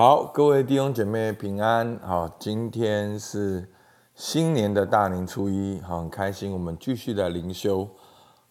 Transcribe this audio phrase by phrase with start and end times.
[0.00, 1.98] 好，各位弟兄姐妹平安。
[1.98, 3.70] 好，今天是
[4.14, 7.86] 新年的大年初一，好，很开心，我们继续的灵修。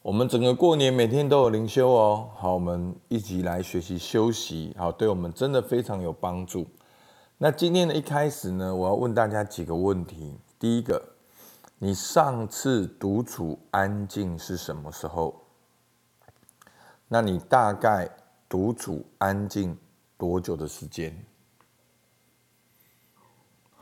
[0.03, 2.29] 我们整个过年每天都有灵修哦。
[2.35, 6.67] 好，我们一起来学习休息，好，对我们真的非常有帮助。
[7.39, 10.37] 那今天的一开始呢，我要问大家几个问题。
[10.59, 11.01] 第一个，
[11.79, 15.33] 你上次独处安静是什么时候？
[17.07, 18.07] 那你大概
[18.47, 19.75] 独处安静
[20.15, 21.25] 多久的时间？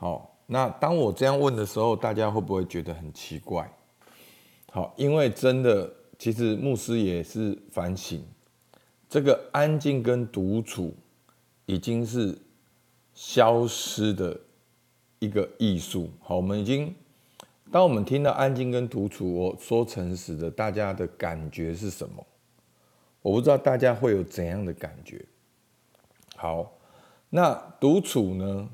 [0.00, 3.68] 好，那当我这样问的时候，大家会不会觉得很奇怪？
[4.70, 8.24] 好，因为真的，其实牧师也是反省，
[9.08, 10.94] 这个安静跟独处
[11.66, 12.38] 已经是
[13.12, 14.38] 消失的
[15.18, 16.08] 一个艺术。
[16.22, 16.94] 好，我们已经，
[17.72, 22.24] 当我们听到安静跟独处，我说诚实的，大家的感觉是什么？
[23.20, 25.24] 我不知道大家会有怎样的感觉。
[26.36, 26.70] 好，
[27.30, 28.68] 那独处呢？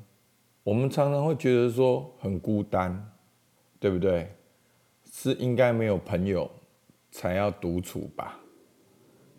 [0.65, 3.11] 我们常常会觉得说很孤单，
[3.79, 4.27] 对不对？
[5.11, 6.49] 是应该没有朋友
[7.11, 8.39] 才要独处吧？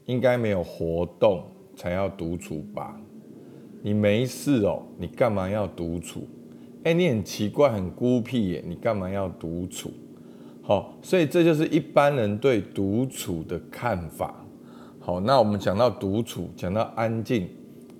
[0.04, 1.42] 应该没有活动
[1.74, 2.96] 才要独处吧？
[3.82, 6.28] 你没事哦，你干嘛要独处？
[6.84, 9.90] 哎，你很奇怪，很孤僻耶，你干嘛要独处？
[10.62, 14.46] 好，所以这就是一般人对独处的看法。
[15.00, 17.48] 好，那我们讲到独处，讲到安静，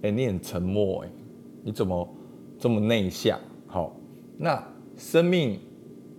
[0.03, 1.11] 哎，你很沉默哎，
[1.65, 2.09] 你怎么？
[2.59, 3.95] 这么内向，好，
[4.39, 4.63] 那
[4.97, 5.59] 生命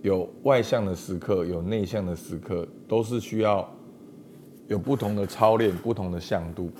[0.02, 3.68] 有外向的时刻，有内向的时刻，都是需要
[4.68, 6.70] 有不同的操练，不同的向度。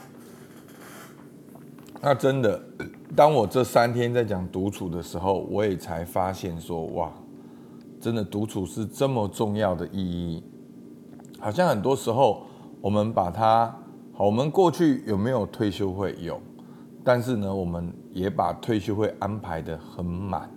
[2.00, 2.62] 那真的，
[3.16, 7.12] 当我这三天在讲独处的时候，我也才发现说，哇，
[8.00, 10.44] 真的独处是这么重要的意义。
[11.40, 12.46] 好像很多时候
[12.80, 13.66] 我们把它，
[14.12, 16.40] 好，我们过去有没有退休会有？
[17.02, 20.50] 但是呢，我们也把退休会安排的很满，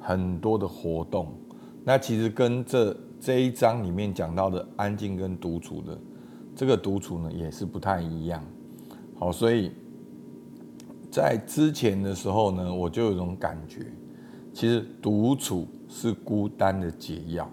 [0.00, 1.32] 很多的活动。
[1.84, 5.96] 那其实跟这这一章里面讲到的安静跟独处的
[6.56, 8.44] 这个独处呢，也是不太一样。
[9.16, 9.70] 好，所以
[11.10, 13.86] 在之前的时候呢，我就有一种感觉，
[14.52, 17.48] 其实独处是孤单的解药。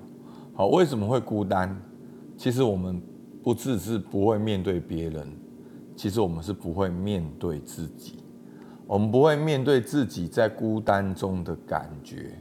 [0.54, 1.80] 好，为什么会孤单？
[2.36, 3.02] 其实我们
[3.44, 5.28] 不只是不会面对别人，
[5.96, 8.25] 其实我们是不会面对自己。
[8.88, 12.32] 我们不会面对自己在孤单中的感觉。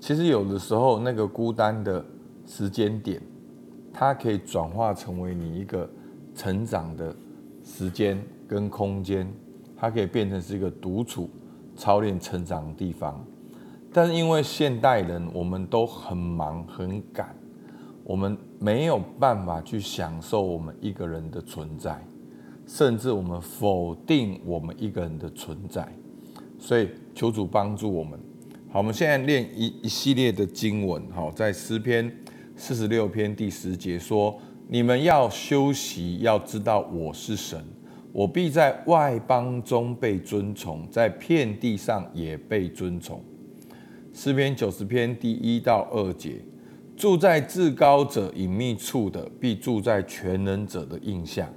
[0.00, 2.04] 其实有的时候，那个孤单的
[2.46, 3.20] 时间点，
[3.92, 5.88] 它可以转化成为你一个
[6.34, 7.14] 成长的
[7.64, 9.28] 时间跟空间，
[9.76, 11.28] 它可以变成是一个独处、
[11.76, 13.24] 操练成长的地方。
[13.92, 17.34] 但是因为现代人，我们都很忙很赶，
[18.04, 22.04] 我们没有办法去享受我们一个人的存在。
[22.68, 25.90] 甚至我们否定我们一个人的存在，
[26.58, 28.20] 所以求主帮助我们。
[28.70, 31.02] 好，我们现在练一一系列的经文。
[31.10, 32.14] 好，在诗篇
[32.54, 37.58] 四十六篇第十节说：“你们要休息，要知道我是神，
[38.12, 43.24] 我必在外邦中被尊崇，在遍地上也被尊崇。”
[44.12, 46.44] 诗篇九十篇第一到二节
[46.94, 51.48] ：“住在至高者隐秘处的，必住在全能者的印象。”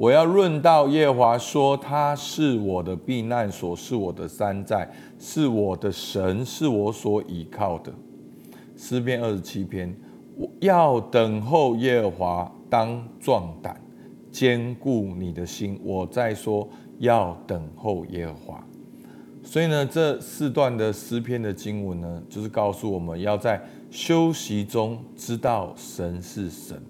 [0.00, 4.88] 我要论到耶华说，他是我的避难所，是我的山寨，
[5.18, 7.92] 是我的神，是我所倚靠的。
[8.78, 9.94] 诗篇二十七篇，
[10.38, 13.78] 我要等候耶华，当壮胆，
[14.32, 15.78] 坚固你的心。
[15.84, 16.66] 我在说
[16.98, 18.66] 要等候耶华，
[19.42, 26.82] 所以呢，这四段的诗篇的经文呢，就是告诉我们要在休息中知道神是神。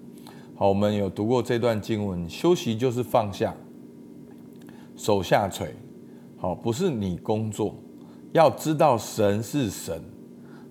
[0.61, 3.51] 好，我们有读过这段经文，休息就是放下，
[4.95, 5.73] 手下垂。
[6.37, 7.73] 好，不是你工作，
[8.31, 9.99] 要知道神是神。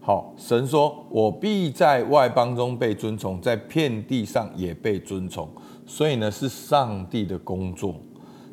[0.01, 5.49] 好，神说：“我必在外邦中被尊崇，在遍地上也被尊崇。”
[5.85, 7.97] 所以呢，是上帝的工作。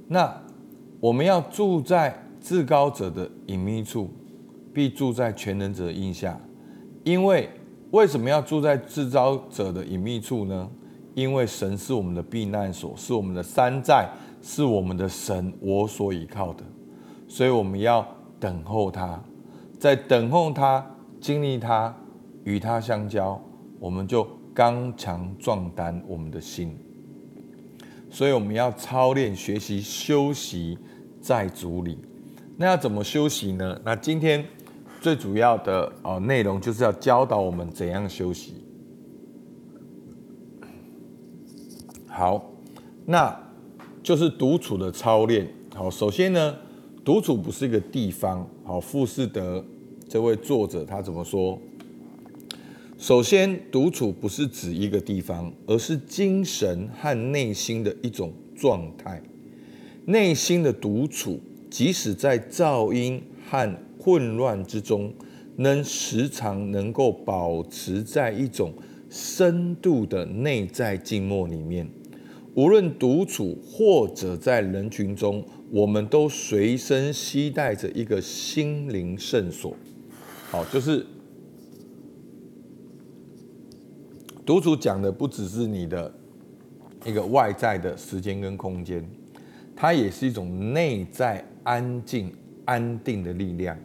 [0.07, 0.35] 那
[0.99, 4.09] 我们要住在至高者的隐秘处，
[4.73, 6.41] 必住在全能者的印下。
[7.03, 7.47] 因为
[7.91, 10.67] 为什么要住在至高者的隐秘处呢？
[11.17, 14.07] 因为神是我们的避难所，是我们的山寨，
[14.39, 16.63] 是我们的神，我所依靠的，
[17.27, 18.07] 所以我们要
[18.39, 19.19] 等候他，
[19.79, 20.85] 在等候他、
[21.19, 21.91] 经历他、
[22.43, 23.41] 与他相交，
[23.79, 26.77] 我们就刚强壮胆我们的心。
[28.11, 30.77] 所以我们要操练、学习、休息
[31.19, 31.97] 在主里。
[32.57, 33.81] 那要怎么休息呢？
[33.83, 34.45] 那今天
[35.01, 38.66] 最主要的哦内容就是要教导我们怎样休息。
[42.17, 42.51] 好，
[43.05, 43.51] 那
[44.01, 45.47] 就是独处的操练。
[45.75, 46.57] 好，首先呢，
[47.05, 48.49] 独处不是一个地方。
[48.63, 49.63] 好，富士德
[50.09, 51.59] 这位作者他怎么说？
[52.97, 59.21] 首先，独处不是指一个地方，而是精神和内心的一种状态。
[60.05, 65.13] 内心的独处，即使在噪音和混乱之中，
[65.57, 68.73] 能时常能够保持在一种
[69.07, 71.87] 深度的内在静默里面。
[72.57, 79.75] 无论独处或者在人群中，我们都随身携带着一个心灵圣所。
[80.49, 81.05] 好，就是
[84.43, 86.11] 独处讲的不只是你的
[87.05, 89.07] 一个外在的时间跟空间。
[89.75, 92.33] 它也是一种内在安静、
[92.65, 93.77] 安定的力量，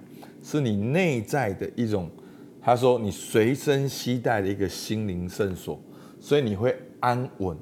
[0.42, 2.10] 是你内在的一种。
[2.58, 5.78] 他说，你随身携带的一个心灵圣所，
[6.18, 7.54] 所以你会安稳，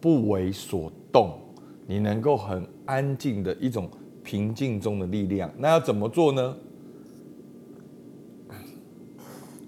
[0.00, 1.38] 不为所动，
[1.86, 3.88] 你能够很安静的一种
[4.22, 5.50] 平静中的力量。
[5.58, 6.56] 那要怎么做呢？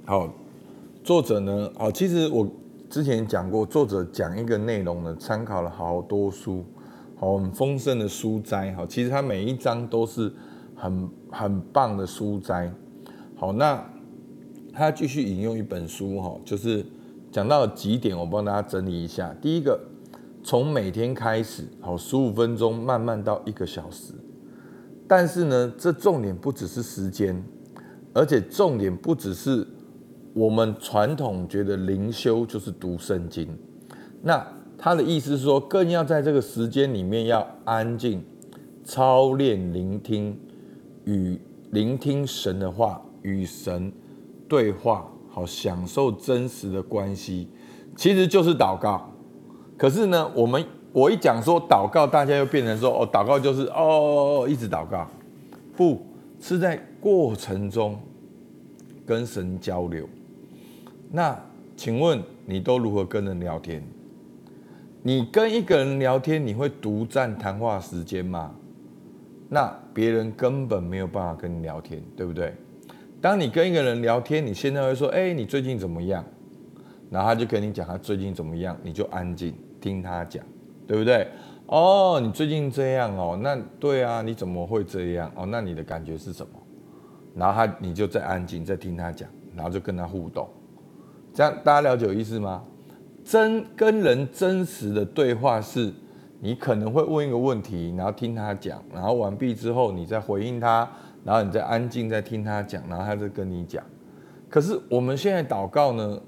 [0.05, 0.33] 好，
[1.05, 1.71] 作者呢？
[1.77, 2.49] 好，其实我
[2.89, 6.65] 之前讲过，作者讲一个内容呢，参考了好多书。
[7.17, 10.33] 好，很丰盛的书斋，好，其实它每一章都是
[10.75, 12.73] 很很棒的书斋。
[13.37, 13.85] 好，那
[14.73, 16.87] 他继续引用一本书，哈，就是
[17.33, 19.35] 讲到几点，我帮大家整理一下。
[19.43, 19.79] 第一个，
[20.43, 24.15] 从每天开始，好，十五分钟，慢慢到一个小时。
[25.07, 27.43] 但是呢，这重点不只是时间，
[28.13, 29.67] 而且重点不只是
[30.35, 33.49] 我们传统觉得灵修就是读圣经，
[34.23, 34.47] 那。
[34.81, 38.25] 他的意思是说，更要在这个时间里面要安静，
[38.85, 40.39] 操练聆听，
[41.05, 41.37] 与
[41.73, 43.93] 聆听神的话，与神
[44.49, 47.49] 对话，好享受真实的关系，
[47.97, 49.13] 其实就是祷告。
[49.79, 55.09] 可是呢，我们我一讲说祷告，大家又变成说哦，祷告就是哦一直祷告，
[55.77, 56.05] 不
[56.41, 57.99] 是在过程中
[59.07, 60.07] 跟神交流。
[61.11, 61.41] 那
[61.77, 63.83] 请问你都如何跟人聊天？
[65.03, 68.53] 你跟一个人聊天，你会独占谈话时间吗？
[69.49, 72.53] 那别人根本没有办法跟你聊天，对不对？
[73.21, 76.25] 当你跟一个人聊天，你现在会说：“哎，你最近怎么样？”
[77.11, 80.45] 然后他就跟你讲他最近怎么样，你就安静听他讲，
[80.87, 81.29] 对不对？
[81.67, 85.31] 哦，你最近这样哦，那对啊，你怎么会这样？
[85.37, 86.53] 哦，那你的感觉是什么？
[87.35, 90.49] 然后他你就再安静再听他讲，然后就跟他互动，
[91.35, 92.65] 这样大家了解有意思吗？
[93.23, 95.93] 真跟人真实的对话是，
[96.41, 100.89] 你可能会问一个问题，然后听他讲，然后完毕之后你再回应他，
[101.23, 103.85] 然后你再安静再听他讲，然后他再跟你讲。
[104.49, 106.19] 可是我们现在祷告呢，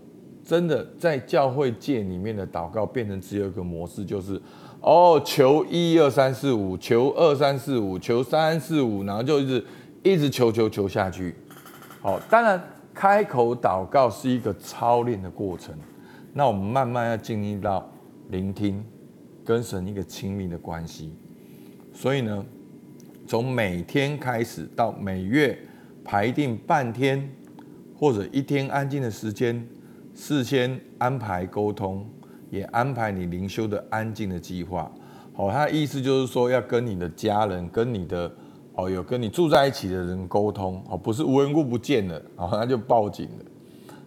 [0.50, 4.42] 真的在教会界里面的祷告变成只有一个模式，就是
[4.80, 9.64] 哦求一二三四五，求二三四五，求三四五，然后就一直
[10.02, 11.36] 一直求求求下去。
[12.00, 12.60] 好，当然
[12.92, 15.72] 开口祷告是一个操练的过程。
[16.32, 17.88] 那我们慢慢要进入到
[18.30, 18.84] 聆听，
[19.44, 21.12] 跟神一个亲密的关系。
[21.92, 22.44] 所以呢，
[23.24, 25.56] 从每天开始到每月
[26.04, 27.30] 排定半天
[27.94, 29.64] 或者一天安静的时间，
[30.20, 32.06] 事先安排沟通，
[32.50, 34.92] 也安排你灵修的安静的计划。
[35.32, 38.30] 好，他的意思就是说，要跟你的家人、跟你的
[38.74, 43.44] 哦有跟你住在一起的人沟通，哦，不是无缘故不见了，然后他就报警了。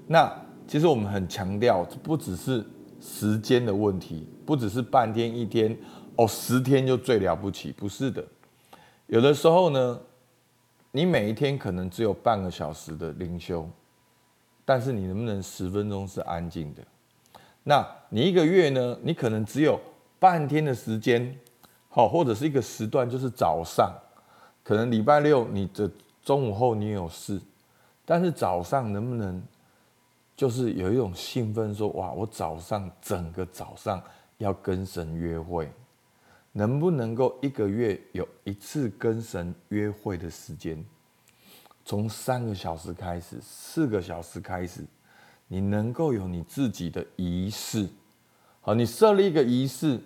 [0.06, 0.32] 那。
[0.66, 2.66] 其实我们很强调，不只是
[3.02, 5.78] 时间的问题，不只是半天一天，
[6.16, 8.24] 哦，十天就最了不起，不是的。
[9.08, 10.00] 有的时候呢，
[10.94, 13.70] 你每一天可能只有半个小时的灵修，
[14.66, 16.84] 但是你能不能十分钟是安静的？
[17.64, 19.80] 那你一个月呢，你可能只有
[20.20, 21.38] 半天的时间，
[21.90, 23.94] 好，或者是一个时段，就是早上，
[24.64, 25.90] 可能礼拜六你的
[26.24, 27.40] 中午后你有事，
[28.06, 29.42] 但是早上能不能？
[30.36, 34.02] 就是有一种兴奋，说哇，我早上整个早上
[34.40, 35.72] 要跟神约会，
[36.54, 40.84] 能不能够一个月有一次跟神约会的时间？
[41.86, 44.84] 从三个小时开始，四个小时开始，
[45.48, 47.88] 你能够有你自己的仪式。
[48.62, 50.00] 好，你设立一个仪式，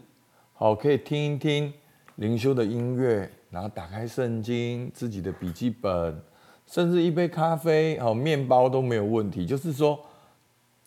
[0.53, 1.73] 好，可以听一听
[2.15, 6.21] 灵修的音乐，然后打开圣经，自己的笔记本，
[6.65, 9.45] 甚至一杯咖啡，好，面包都没有问题。
[9.45, 9.99] 就是说。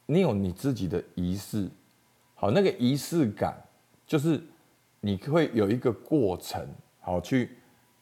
[0.07, 1.71] 你有你自己的仪式，
[2.35, 3.57] 好，那个仪式感
[4.05, 4.43] 就是
[4.99, 6.67] 你会有一个过程，
[6.99, 7.57] 好去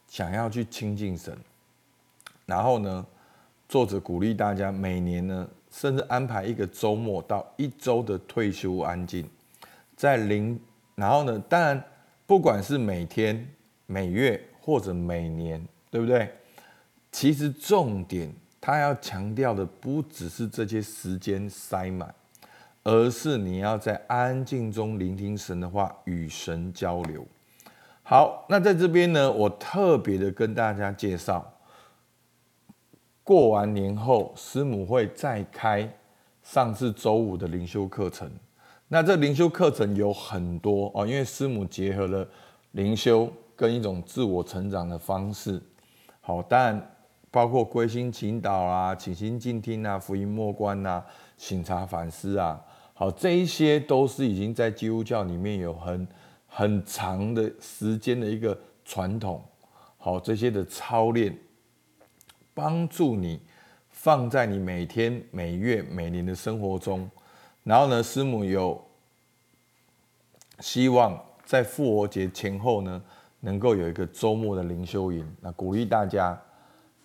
[0.07, 1.37] 想要去亲近神，
[2.49, 3.05] 然后呢，
[3.69, 9.29] 作者鼓励大家每年呢，甚至安排一个周末到一周的退休安静，
[9.95, 10.59] 在零，
[10.95, 11.85] 然后呢，当然
[12.27, 13.47] 不管是每天、
[13.85, 16.33] 每月或者每年，对不对？
[17.13, 22.15] 其实重点他要强调的不只是这些时间塞满，
[22.83, 27.27] 而是你要在安静中聆听神的话，与神交流。
[28.03, 31.53] 好，那在这边呢，我特别的跟大家介绍，
[33.29, 35.87] 过完年后师母会再开
[36.43, 38.27] 上次周五的灵修课程。
[38.89, 42.27] 那这灵修课程有很多哦，因为师母结合了
[42.71, 45.63] 灵修跟一种自我成长的方式。
[46.23, 46.97] 好，但
[47.31, 51.05] 包括归心祈祷啊、倾心静听啊、福音默观啊、
[51.37, 52.59] 醒察反思啊。
[52.95, 56.09] 好，这一些都是已经在基督教里面有很
[56.47, 59.45] 很长的时间的一个传统。
[59.99, 61.39] 好，这些的操练
[62.59, 63.41] 帮助你
[63.89, 67.09] 放在你每天、每月、每年的生活中。
[67.63, 68.85] 然后呢，师母有
[70.59, 73.01] 希望在复活节前后呢，
[73.39, 75.25] 能够有一个周末的灵修营。
[75.41, 76.37] 那鼓励大家，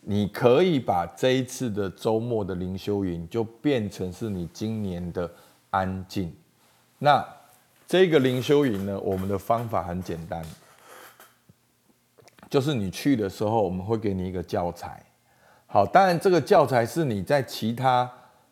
[0.02, 5.32] 你可以把这一次的周末的灵修营，就变成是你今年的
[5.70, 6.36] 安静。
[6.98, 7.24] 那
[7.86, 10.44] 这个灵修营呢，我们的方法很简单，
[12.50, 15.06] 就是你去的时候，我们会给你一个教材。
[15.74, 18.08] 好，当然这个教材是你在其他。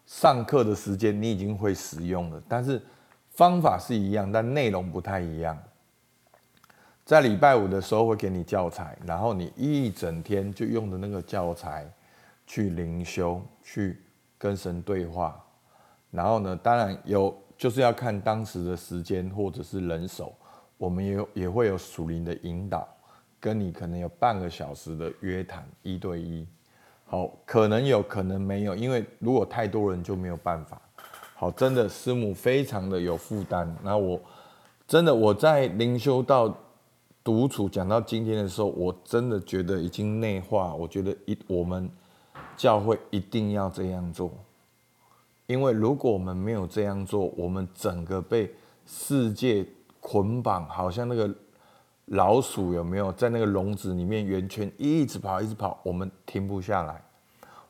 [0.07, 2.81] 上课的时间你已经会使用了，但是
[3.29, 5.55] 方法是一样，但内容不太一样。
[7.05, 11.87] 在礼拜五的时候会给你教材，然后你一整天就用的那个教材
[12.47, 14.01] 去灵修，去
[14.39, 15.39] 跟神对话。
[16.09, 20.33] 然后呢，当然有就是要看当时的时间或者是人手，
[20.75, 22.87] 我们也也会有属灵的引导，
[23.39, 26.47] 跟你可能有半个小时的约谈一对一。
[27.11, 30.81] 好，可能有可能没有，因为如果太多人就没有办法。
[31.35, 33.75] 好，真的师母非常的有负担。
[33.83, 34.17] 那我
[34.87, 36.55] 真的我在灵修到
[37.21, 40.73] 独处讲到今天的时候，我真的觉得已经内化。
[40.73, 41.91] 我觉得一我们
[42.55, 44.31] 教会一定要这样做，
[45.47, 48.49] 因为如果我们没有这样做，我们整个被
[48.85, 49.65] 世界
[49.99, 51.29] 捆绑，好像那个。
[52.05, 55.79] 老鼠有没有在那个笼子里面圆圈一直跑，一直跑？
[55.83, 57.01] 我们停不下来。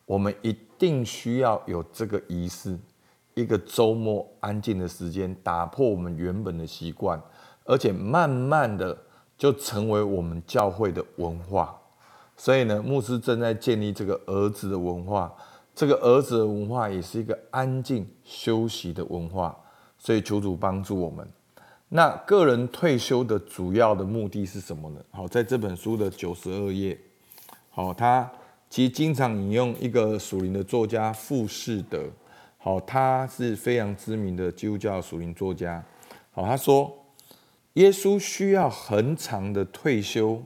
[0.05, 2.77] 我们一定需要有这个仪式，
[3.33, 7.21] 一个周末安静的时间，打破我们原本的习惯，
[7.65, 8.97] 而且慢慢的
[9.37, 11.79] 就成为我们教会的文化。
[12.35, 15.31] 所以呢，牧师正在建立这个儿子的文化，
[15.75, 19.55] 这个儿子的文化也是一个安静休息的文化。
[19.97, 21.25] 所以求主帮助我们。
[21.93, 25.03] 那个人退休的主要的目的是什么呢？
[25.11, 26.97] 好，在这本书的九十二页，
[27.69, 28.31] 好，他
[28.69, 32.05] 其实经常引用一个属灵的作家富士德，
[32.57, 35.83] 好，他是非常知名的基督教属灵作家，
[36.31, 36.97] 好，他说，
[37.73, 40.41] 耶稣需要很长的退休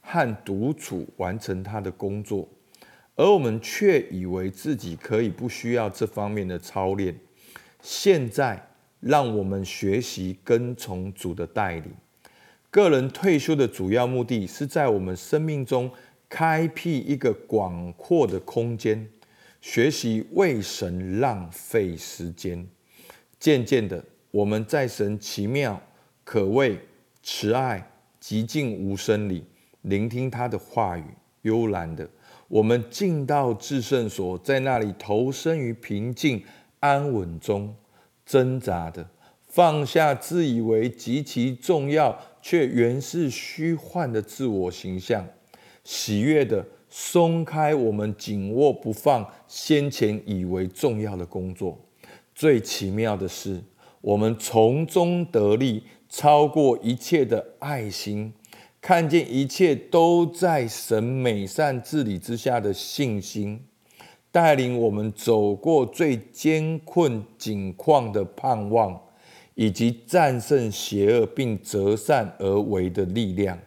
[0.00, 2.48] 和独处完成他的工作，
[3.14, 7.16] 而我们却以为自己可以不需要这方面的操练，
[7.80, 8.66] 现在。
[9.00, 11.92] 让我们学习跟从主的带领。
[12.70, 15.90] 个人退休的主要目的是在我们生命中
[16.28, 19.08] 开辟一个广阔的空间，
[19.60, 22.64] 学习为神浪费时间。
[23.38, 25.82] 渐渐的，我们在神奇妙、
[26.22, 26.78] 可畏、
[27.22, 27.90] 慈爱、
[28.20, 29.44] 极静无声里
[29.82, 31.04] 聆听他的话语。
[31.42, 32.06] 悠然的，
[32.48, 36.44] 我们进到至圣所，在那里投身于平静
[36.80, 37.74] 安稳中。
[38.30, 39.04] 挣扎的
[39.48, 45.26] 放下自以为极其重要却原是虚幻的自我形象，
[45.82, 51.76] 喜悦的松开我们紧握不放先前以为重要的工作。
[52.32, 53.60] 最奇妙的是，
[54.00, 58.32] 我们从中得利，超过一切的爱心，
[58.80, 63.64] 看见一切都在神美善治理之下的信心。
[64.32, 69.00] 带领我们走过最艰困境况的盼望，
[69.54, 73.58] 以及战胜邪恶并择善而为的力量，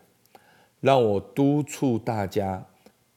[0.80, 2.66] 让我督促大家，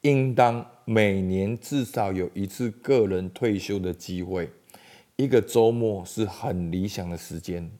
[0.01, 4.49] 应当每年至少有一次个人退休的机会。
[5.15, 7.71] 一个周末是很理想的时间。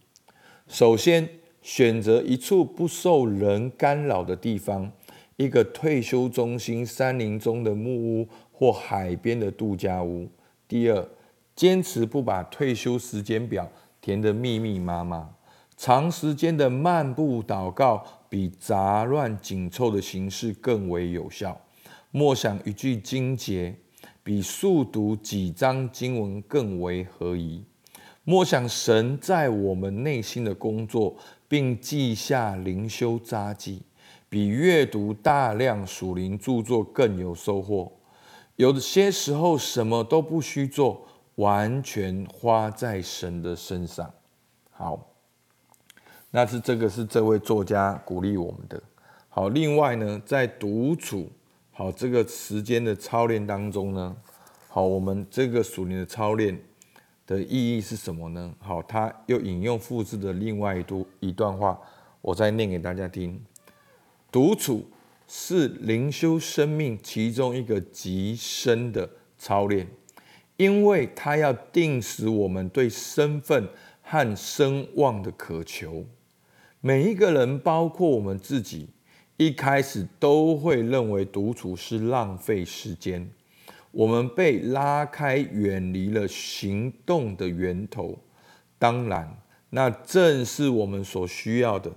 [0.68, 1.28] 首先，
[1.62, 4.92] 选择一处不受人干扰的地方，
[5.36, 8.28] 一个退休中心、山林中的木屋。
[8.58, 10.28] 或海边的度假屋。
[10.68, 11.08] 第二，
[11.56, 13.70] 坚持不把退休时间表
[14.02, 15.30] 填得密密麻麻。
[15.78, 21.62] 长时间的漫步祷告，比杂乱紧凑的形式更为有效。
[22.10, 23.76] 默想一句经节，
[24.24, 27.64] 比速读几章经文更为合宜。
[28.24, 31.16] 默想神在我们内心的工作，
[31.48, 33.84] 并记下灵修札记，
[34.28, 37.92] 比阅读大量属灵著作更有收获。
[38.58, 44.12] 有些时候什么都不需做，完全花在神的身上。
[44.72, 45.14] 好，
[46.32, 48.82] 那是这个是这位作家鼓励我们的。
[49.30, 51.32] 好，另外呢，在独处
[51.72, 54.18] 好这个时间的操练当中呢，
[54.68, 56.60] 好，我们这个属灵的操练
[57.28, 58.52] 的意义是什么呢？
[58.58, 61.80] 好，他又引用复制的另外一段一段话，
[62.22, 63.40] 我再念给大家听。
[64.32, 64.84] 独处
[65.28, 69.88] 是灵修生命其中一个极深的操练，
[70.56, 73.68] 因为它要定死我们对身份
[74.02, 76.06] 和声望的渴求。
[76.80, 78.90] 每一个人，包括我们自己。
[79.40, 83.30] 一开始都会认为独处是浪费时间，
[83.92, 88.18] 我们被拉开，远离了行动的源头。
[88.80, 89.38] 当然，
[89.70, 91.92] 那正是我们所需要的。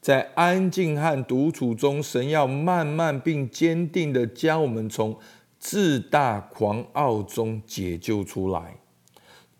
[0.00, 5.16] 在安静和独处中，神要慢慢并坚定的将我们从
[5.58, 8.76] 自大狂傲中解救出来。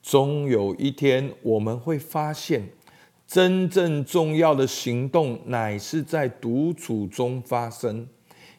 [0.03, 2.71] 终有一天，我们会发现。
[3.27, 8.09] 真正重要的行动乃是在独处中发生。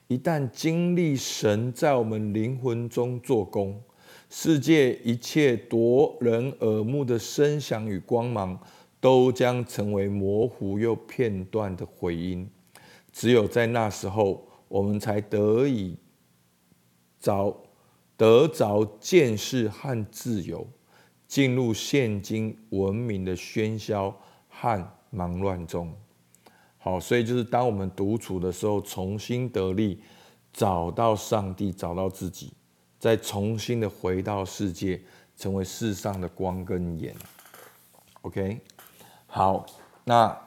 [0.07, 3.81] 一旦经历神在我们灵魂中做工，
[4.29, 8.57] 世界一切夺人耳目的声响与光芒，
[9.01, 12.49] 都将成为模糊又片段的回音。
[13.11, 15.97] 只有在那时候，我们才得以
[17.19, 17.57] 找
[18.15, 20.65] 得着见识和自由，
[21.27, 24.15] 进入现今文明的喧嚣。
[24.53, 25.91] 和忙乱中，
[26.77, 30.03] 好，所以就是当我们独处的时候，重新得力，
[30.51, 32.51] 找到上帝，找到自己，
[32.99, 35.01] 再重新的回到世界，
[35.37, 37.15] 成为世上的光跟盐。
[38.23, 38.59] OK，
[39.33, 39.65] 好，
[40.03, 40.37] 那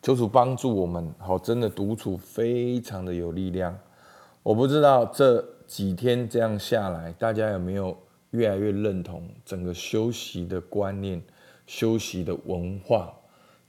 [0.00, 3.76] 求主帮助我们，好，真的独处非常的有力量。
[4.44, 7.98] 我不知道这几天这样下来，大家有没有
[8.30, 11.20] 越来越认同整个休息的观念、
[11.66, 13.12] 休息的文化？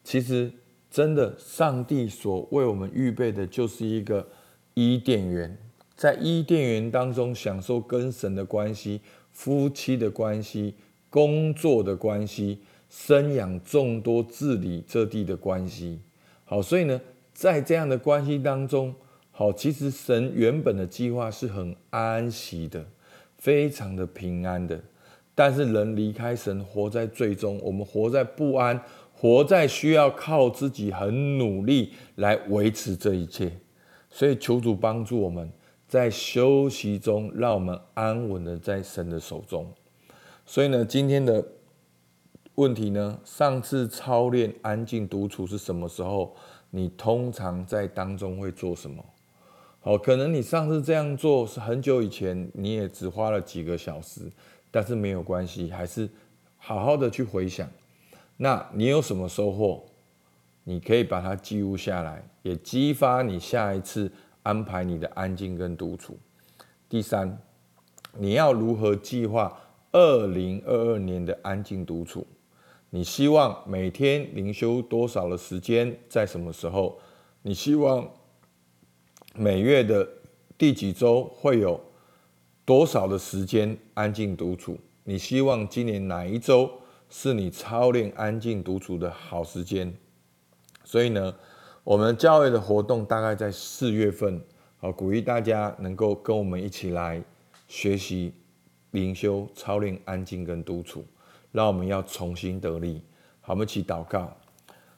[0.04, 0.52] 其实，
[0.92, 4.28] 真的，上帝所为我们预备的，就是一个
[4.76, 5.58] 伊甸园，
[5.96, 10.76] 在伊甸园当中享受跟神的关系、夫妻的关系、
[11.10, 16.00] 工作的关系、生养众多、治理这地的关系。
[16.44, 17.02] 好，所以呢，
[17.34, 18.94] 在这样的关系当中，
[19.32, 22.86] 好，其实神原本的计划是很安息的，
[23.38, 24.80] 非常的平安的。
[25.34, 28.80] 但是人离开神，活在最终，我们活在不安。
[29.14, 33.52] 活在需要靠自己很努力来维持这一切，
[34.10, 35.48] 所以求主帮助我们
[35.88, 39.72] 在休息中，让我们安稳的在神的手中。
[40.44, 41.46] 所以呢，今天的
[42.56, 46.36] 问题呢，上次操练安静独处是什么时候？
[46.74, 49.04] 你通常在当中会做什么？
[49.82, 54.22] 好，可能你上次这样做是很久以前，你也只花了几个小时，
[54.70, 56.10] 但是没有关系，还是
[56.58, 57.70] 好好的去回想。
[58.38, 59.84] 那你有什么收获？
[60.64, 64.12] 你可以把它记录下来，也激发你下一次
[64.44, 66.18] 安排你的安静跟独处。
[66.88, 67.38] 第三，
[68.18, 69.60] 你要如何计划
[69.92, 72.26] 二零二二年的安静独处？
[72.94, 75.98] 你希望每天灵修多少的时间？
[76.10, 77.00] 在什么时候？
[77.42, 78.12] 你希望
[79.34, 80.08] 每月的
[80.58, 81.80] 第几周会有
[82.66, 84.78] 多少的时间安静独处？
[85.06, 86.70] 你希望今年哪一周？
[87.10, 89.94] 是你操练安静独处的好时间，
[90.86, 91.36] 所以呢，
[91.84, 94.42] 我们教会的活动大概在四月份，
[94.78, 97.22] 好鼓励大家能够跟我们一起来
[97.68, 98.34] 学习
[98.92, 101.06] 灵修操练安静跟独处，
[101.52, 103.02] 让我们要重新得力。
[103.40, 104.36] 好，我们一起祷告。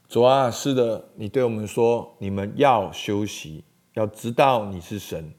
[0.08, 3.64] 主啊，是的，你对我们说，你们要休息，
[3.94, 5.34] 要知道你是神。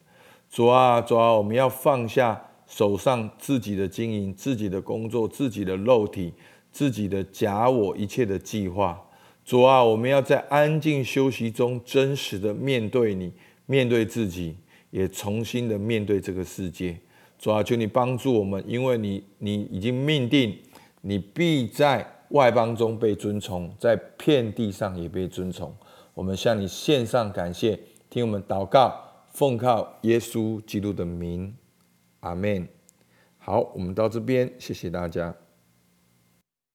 [0.51, 6.33] 主啊，主啊，我们要放下手上自己的经营、自己的工作、自己的肉体。
[6.73, 9.01] 自己的假我一切的计划，
[9.45, 13.33] 主啊，我们要在安静休息中真实的面对你，
[13.67, 14.57] 面对自己，
[14.91, 16.99] 也重新的面对这个世界。
[17.39, 20.59] 主啊，求你帮助我们，因为你你已经命定，
[21.07, 25.71] 你必在外邦中被尊崇，在遍地上也被尊崇。
[26.15, 31.55] 我们向你献上感谢，听我们祷告，奉靠耶稣基督的名，
[32.21, 32.67] 阿门。
[33.37, 35.35] 好，我们到这边，谢谢大家。